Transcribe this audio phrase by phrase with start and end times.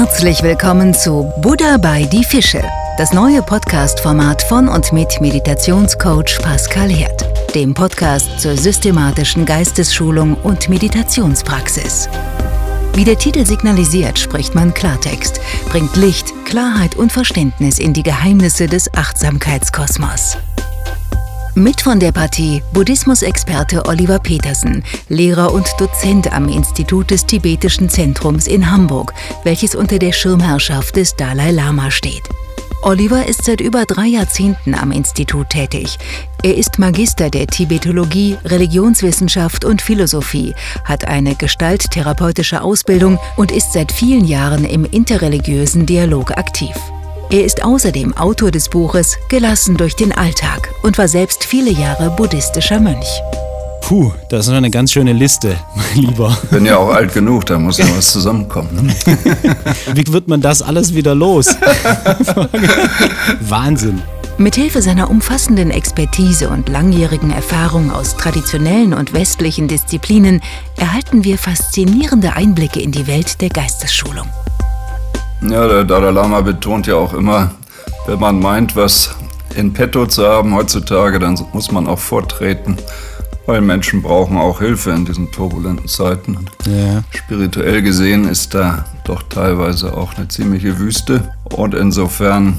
[0.00, 2.62] Herzlich willkommen zu Buddha bei die Fische,
[2.98, 10.68] das neue Podcast-Format von und mit Meditationscoach Pascal Hert, dem Podcast zur systematischen Geistesschulung und
[10.68, 12.08] Meditationspraxis.
[12.94, 15.40] Wie der Titel signalisiert, spricht man Klartext,
[15.70, 20.38] bringt Licht, Klarheit und Verständnis in die Geheimnisse des Achtsamkeitskosmos.
[21.58, 28.46] Mit von der Partie Buddhismusexperte Oliver Petersen, Lehrer und Dozent am Institut des Tibetischen Zentrums
[28.46, 29.12] in Hamburg,
[29.42, 32.22] welches unter der Schirmherrschaft des Dalai Lama steht.
[32.82, 35.98] Oliver ist seit über drei Jahrzehnten am Institut tätig.
[36.44, 40.54] Er ist Magister der Tibetologie, Religionswissenschaft und Philosophie,
[40.84, 46.76] hat eine gestalttherapeutische Ausbildung und ist seit vielen Jahren im interreligiösen Dialog aktiv.
[47.30, 52.08] Er ist außerdem Autor des Buches Gelassen durch den Alltag und war selbst viele Jahre
[52.08, 53.06] buddhistischer Mönch.
[53.82, 56.38] Puh, das ist eine ganz schöne Liste, mein Lieber.
[56.44, 58.86] Ich bin ja auch alt genug, da muss noch was zusammenkommen.
[58.86, 58.94] Ne?
[59.94, 61.54] Wie wird man das alles wieder los?
[63.40, 64.00] Wahnsinn.
[64.38, 70.40] Mithilfe seiner umfassenden Expertise und langjährigen Erfahrung aus traditionellen und westlichen Disziplinen
[70.76, 74.28] erhalten wir faszinierende Einblicke in die Welt der Geistesschulung.
[75.42, 77.52] Ja, der Dalai Lama betont ja auch immer,
[78.06, 79.14] wenn man meint, was
[79.54, 82.76] in petto zu haben heutzutage, dann muss man auch vortreten,
[83.46, 86.46] weil Menschen brauchen auch Hilfe in diesen turbulenten Zeiten.
[86.66, 87.02] Ja.
[87.10, 92.58] Spirituell gesehen ist da doch teilweise auch eine ziemliche Wüste und insofern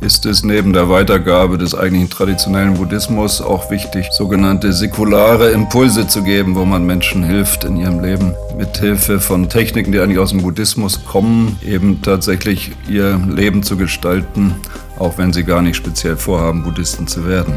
[0.00, 6.22] ist es neben der Weitergabe des eigentlichen traditionellen Buddhismus auch wichtig, sogenannte säkulare Impulse zu
[6.22, 10.30] geben, wo man Menschen hilft in ihrem Leben mit Hilfe von Techniken, die eigentlich aus
[10.30, 14.54] dem Buddhismus kommen, eben tatsächlich ihr Leben zu gestalten,
[14.98, 17.54] auch wenn sie gar nicht speziell vorhaben, Buddhisten zu werden.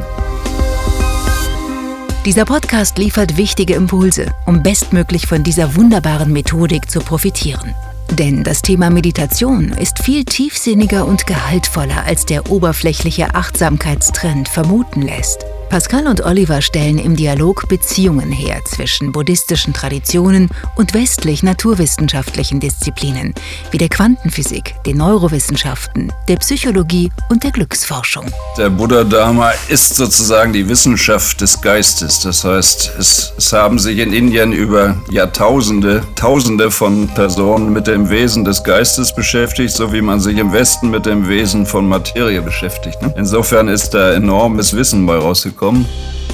[2.26, 7.73] Dieser Podcast liefert wichtige Impulse, um bestmöglich von dieser wunderbaren Methodik zu profitieren.
[8.11, 15.45] Denn das Thema Meditation ist viel tiefsinniger und gehaltvoller, als der oberflächliche Achtsamkeitstrend vermuten lässt.
[15.70, 23.36] Pascal und Oliver stellen im Dialog Beziehungen her zwischen buddhistischen Traditionen und westlich-naturwissenschaftlichen Disziplinen
[23.70, 28.26] wie der Quantenphysik, den Neurowissenschaften, der Psychologie und der Glücksforschung.
[28.58, 32.22] Der Buddha Dharma ist sozusagen die Wissenschaft des Geistes.
[32.22, 38.10] Das heißt, es, es haben sich in Indien über Jahrtausende, Tausende von Personen mit dem
[38.10, 42.42] Wesen des Geistes beschäftigt, so wie man sich im Westen mit dem Wesen von Materie
[42.42, 42.99] beschäftigt.
[43.04, 43.14] Ne?
[43.16, 45.86] Insofern ist da enormes Wissen bei rausgekommen kommen.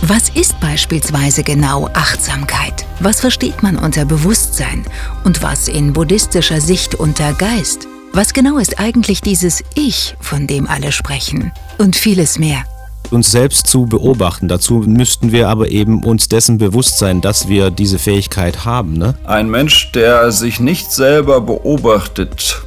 [0.02, 2.86] Was ist beispielsweise genau Achtsamkeit?
[3.00, 4.86] Was versteht man unter Bewusstsein?
[5.24, 7.88] Und was in buddhistischer Sicht unter Geist?
[8.14, 11.52] Was genau ist eigentlich dieses Ich, von dem alle sprechen?
[11.80, 12.64] Und vieles mehr.
[13.10, 14.48] Uns selbst zu beobachten.
[14.48, 18.94] Dazu müssten wir aber eben uns dessen bewusst sein, dass wir diese Fähigkeit haben.
[18.94, 19.16] Ne?
[19.26, 22.62] Ein Mensch, der sich nicht selber beobachtet,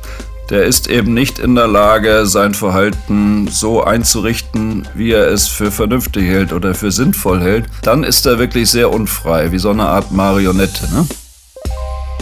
[0.50, 5.70] der ist eben nicht in der Lage, sein Verhalten so einzurichten, wie er es für
[5.70, 9.84] vernünftig hält oder für sinnvoll hält, dann ist er wirklich sehr unfrei, wie so eine
[9.84, 10.92] Art Marionette.
[10.92, 11.06] Ne?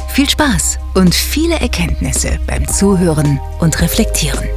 [0.08, 4.48] Viel Spaß und viele Erkenntnisse beim Zuhören und Reflektieren.